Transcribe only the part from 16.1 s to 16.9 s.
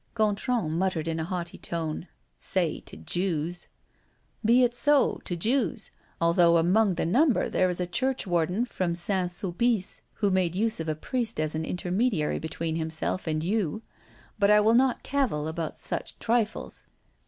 trifles.